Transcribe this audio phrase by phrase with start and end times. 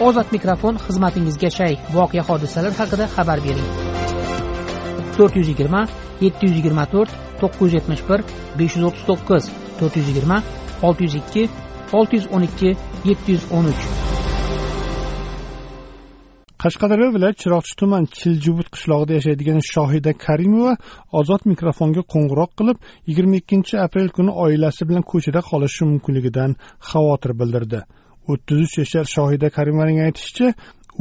[0.00, 1.74] ozod mikrofon xizmatingizga shay.
[1.94, 3.68] Voqea hodisalar haqida xabar bering.
[5.16, 5.82] To'rt yuz yigirma
[6.24, 8.20] yetti yuz yigirma to'rt to'qqiz yuz yetmish bir
[8.58, 9.44] besh yuz o'ttiz to'qqiz
[9.78, 10.38] to'rt yuz yigirma
[10.86, 11.42] olti yuz ikki
[11.98, 12.70] olti yuz o'n ikki
[13.10, 13.82] yetti yuz o'n uch.
[16.62, 20.72] Qashqadaryo viloyati chiroqchi tuman chiljubut qishlog'ida yashaydigan shohida karimova
[21.20, 26.50] ozod mikrofonga qo'ng'iroq qilib yigirma ikkinchi aprel kuni oilasi bilan ko'chada qolishi mumkinligidan
[26.90, 27.80] xavotir bildirdi.
[28.32, 30.48] O'ttiz uch yashar shohida karimovaning aytishicha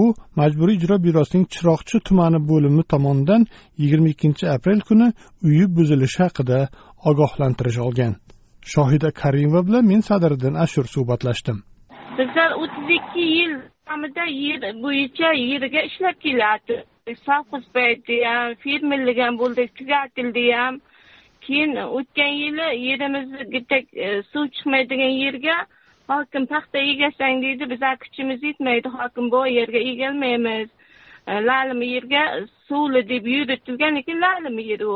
[0.00, 0.02] u
[0.40, 3.46] majburiy ijro byurosining chiroqchi tumani bo'limi tomonidan
[3.82, 5.08] yigirma ikkinchi aprel kuni
[5.48, 6.58] uyi buzilishi haqida
[7.10, 8.12] ogohlantirish olgan.
[8.74, 11.58] Shohida karimova bilan men sadiriddin ashur suhbatlashdim.
[12.18, 13.52] Bizlar o'ttiz ikki yil
[13.88, 16.74] davomida yer bo'yicha yerga ishlab kelyapti
[17.26, 20.80] sovxoz payti ham fermerlik ham bo'ldik tugatildi ham.
[21.40, 25.56] Keyin o'tgan yili yerimizni bitta e, suv chiqmaydigan yerga
[26.08, 30.68] hokim paxta egasang deydi bizlar kuchimiz yetmaydi hokim bu yerga egalmaymiz
[31.26, 32.22] e, lalimi yerga
[32.68, 34.94] suvli deb yuritilgan lekin lalimi yer u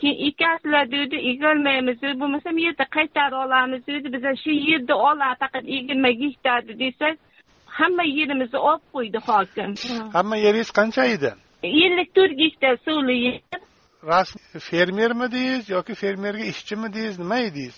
[0.00, 6.10] keyin ekasizlar deydi egolmaymiz bo'lmasam yerda qaytarib olamiz deydi biza shu yerda oladi faqat yigirma
[6.22, 7.16] gektarni desak
[7.78, 9.70] hamma yerimizni olib qo'ydi hokim
[10.16, 11.30] hamma yeringiz qancha edi
[11.62, 13.40] ellik to'rt gektar suvli yer.
[14.12, 17.76] Rasmiy fermermi deysiz yoki fermerga ishchimi deysiz nima edingiz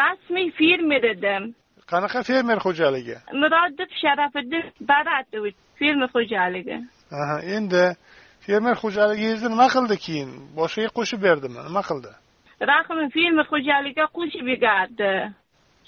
[0.00, 1.54] rasmiy fermer edim
[1.90, 3.16] qanaqa fermer xo'jaligi?
[3.40, 6.76] Murodov sharafiddin baratovich fermer xo'jaligi.
[7.20, 7.84] Aha endi
[8.46, 10.30] fermer xo'jaligingizni nima qildi keyin?
[10.58, 11.60] Boshqaga qo'shib berdimi?
[11.68, 12.10] Nima qildi?
[12.70, 15.12] Rahim fermer xo'jaligiga qo'shib yubordi.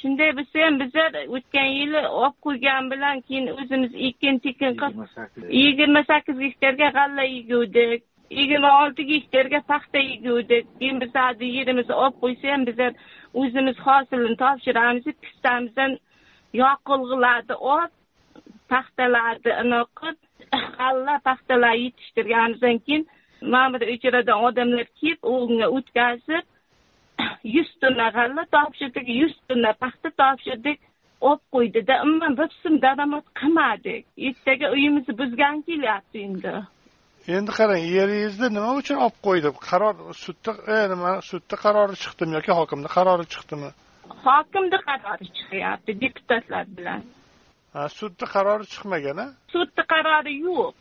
[0.00, 6.02] Shunday bo'lsa ham bizlar o'tgan yili olib qo'ygan bilan keyin o'zimiz ekin tekin qilib yigirma
[6.10, 12.66] sakkiz gektarga g'alla eguvdik yigirma olti gektarga paxta eguvdik keyin bizlarni yerimizni olib qo'ysa ham
[12.68, 12.92] bizlar
[13.42, 15.98] o'zimiz hosilini topshiramiz pistamizdan
[16.62, 17.92] yoqilg'ilarni olib
[18.72, 23.08] paxtalarni anaqa qilib g'alla paxtalar yetishtirganimizdan keyin
[23.52, 26.44] mana bu uchradan odamlar kelib unga o'tkazib
[27.56, 30.78] yuz tonna g'alla topshirdik yuz tonna paxta topshirdik
[31.20, 31.94] olib qo'ydida.
[32.04, 36.54] Umuman bir so'm daromad qilmadik ertaga uyimizni buzgani kelyapti endi.
[37.34, 39.94] Endi qarang yeringizni nima uchun olib qo'ydi qaror
[40.24, 43.70] sudda e, nima sudda qarori chiqdimi yoki hokimni qarori chiqdimi?
[44.26, 47.00] Hokimni qarori chiqyapti deputatlar bilan.
[47.98, 50.76] Sudni qarori chiqmagan a sudni qarori yo'q.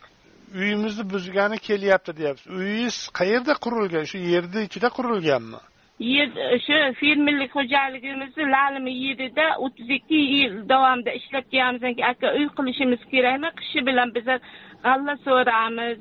[0.59, 2.50] Uyimizni buzgani kelyapti deyapsiz.
[2.59, 4.03] Uyingiz qayerda qurilgan?
[4.12, 5.59] Shu yerni ichida qurilganmi
[6.00, 6.29] yer
[6.66, 13.50] shu fermerlik xo'jaligimizni lalimi yerida o'ttiz ikki yil davomida ishlab keyin aka uy qilishimiz kerakmi?
[13.59, 14.35] Qishi bilan biza
[14.85, 16.00] g'alla so'ramiz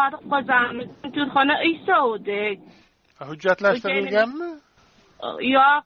[0.00, 0.88] oriq qozamiz.
[1.16, 2.58] To'rxona uy sovdik
[3.30, 4.50] hujjatlashtirilganmi?
[5.56, 5.82] Yo'q.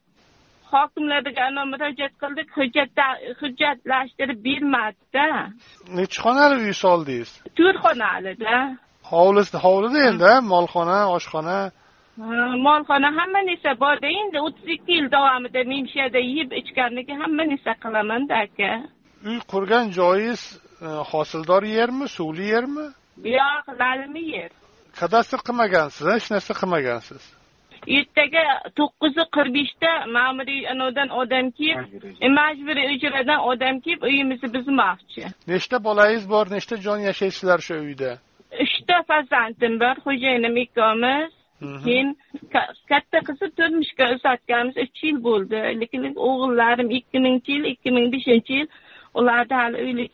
[0.72, 2.48] Hokimlarga murojaat qildik.
[2.58, 2.98] Hujjat
[3.41, 5.26] hujjatlashtirib bermadida.
[5.98, 7.30] Nechi xonali uy soldingiz?
[7.58, 8.56] To'rt xonalida
[9.12, 11.58] hovlisi hovlida endi molxona oshxona
[12.19, 17.44] molxona hamma narsa borda endi o'ttiz ikki yil davomida men shu yerda yeb ichganligi hamma
[17.50, 18.71] narsa qilamanda aka.
[19.28, 20.43] Uy qurgan joyingiz
[20.87, 22.87] e, hosildor yermi suvli yermi?
[23.38, 24.50] Yo'q lalimi yer.
[25.00, 27.22] Kadastr qilmagansiz hech narsa qilmagansiz?
[27.97, 28.44] Ertaga
[28.78, 35.22] to'qqizi qirq beshda ma'muriy anavdan odam kelib majburiy ijrodan odam kelib uyimizni buzmoqchi.
[35.53, 38.10] Nechta bolangiz bor nechta jon yashaysizlar shu uyda?
[38.65, 42.17] Uchta farzandim bor xo'jayinim ikkovimiz keyin
[42.89, 45.61] katta qizni turmushga uzatganimiz uch yil bo'ldi.
[45.81, 48.69] Lekin o'g'illarim ikki minginchi yil ikki ming beshinchi yil
[49.15, 50.12] ularda hali uylik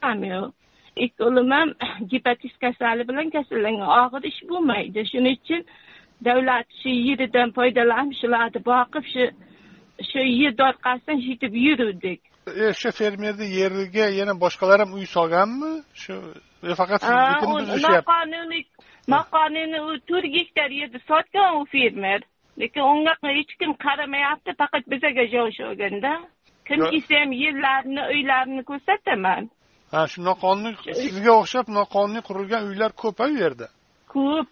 [0.00, 0.52] ham yo'q.
[0.96, 1.68] Ikkoviim ham
[2.12, 3.88] gepatiz kasali bilan kasallangan.
[4.02, 5.06] Og'ir ish bo'lmaydi.
[5.12, 5.62] Shuning uchun
[6.26, 9.24] davlat shu yeridan foydalanib shularni boqib shu
[10.10, 12.20] shu yerni orqasidan yetib yuruvdik.
[12.64, 15.72] E shu fermerni yeriga yana boshqalar ham uy solganmi?
[16.02, 16.14] Shu
[16.80, 18.64] faqat siznikini buzishyapti noqonuniy
[19.14, 22.20] noqonuniy u to'rt gektar yerni sotgan u fermer.
[22.60, 26.12] Lekin unga hech kim qaramayapti faqat bizaga joy olganda.
[26.68, 29.50] Kim kelsa ham yerlarini uylarini ko'rsataman.
[29.92, 33.66] Ha shu noqonuniy sizga o'xshab noqonuniy qurilgan uylar ko'p a u yerda?
[34.14, 34.50] Ko'p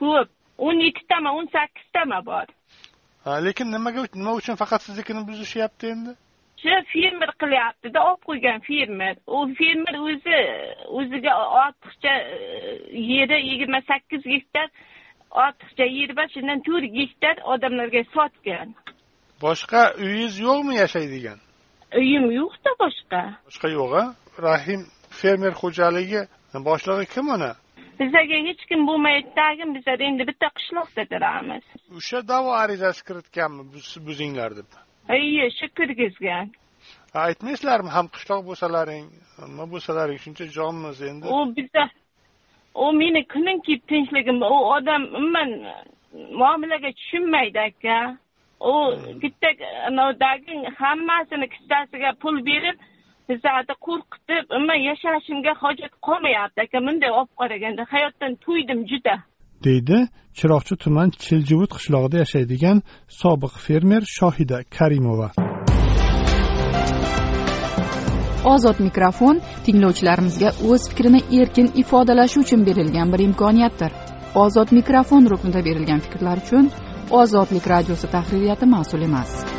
[0.00, 0.28] ko'p.
[0.66, 2.46] O'n yettitami o'n sakkiztami bor.
[3.24, 6.12] Ha lekin nimaga nima uchun faqat siznikini buzishyapti endi
[6.64, 9.14] shu fermer qilyaptida olib qo'ygan fermer.
[9.26, 10.38] U fermer o'zi
[10.98, 11.32] o'ziga
[11.62, 12.38] ortiqcha e,
[13.12, 14.68] yeri yigirma sakkiz gektar
[15.44, 18.68] ortiqcha yeri bor shundan to'rt gektar odamlarga sotgan.
[19.44, 21.38] Boshqa uyingiz yo'qmi yashaydigan?
[22.00, 23.20] Uyim yo'qda boshqa.
[23.48, 24.04] Boshqa yo'q a
[24.48, 24.80] rahim
[25.20, 26.22] fermer xo'jaligi
[26.68, 27.52] boshlig'i kim uni
[28.00, 31.64] bizaga hech kim bo'lmaydi tagim bizlar endi bitta qishloqda turamiz.
[31.98, 33.62] O'sha da'vo arizasi kiritganmi
[34.08, 34.68] buzinglar deb
[35.08, 36.46] iye shu kirgizgan
[37.22, 39.04] aytmaysizlarmi ham qishloq bo'lsalaring
[39.48, 41.26] nima bo'lsalaring shuncha jonmiz endi.
[41.36, 41.84] U biza
[42.74, 45.50] u meni kunim kelib tinchligim u odam umuman
[46.40, 47.98] muomalaga tushunmaydi aka.
[48.60, 48.72] U
[49.22, 49.48] bitta
[49.88, 52.76] anavdagi hammasini kissasiga pul berib
[53.28, 56.86] bizani qo'rqitib umuman yashashimga hojat qolmayapti aka.
[56.86, 59.16] Bunday olib qaraganda hayotdan to'ydim juda
[59.64, 59.98] deydi.
[60.38, 62.82] Chiroqchi tuman chiljivut qishlog'ida yashaydigan
[63.20, 65.28] sobiq fermer shohida karimova.
[68.54, 73.92] Ozod mikrofon tinglovchilarimizga o'z fikrini erkin ifodalashi uchun berilgan bir imkoniyatdir.
[74.44, 76.70] Ozod mikrofon ruknida berilgan fikrlar uchun
[77.10, 79.53] ozodlik radiosi tahririyati mas'ul emas.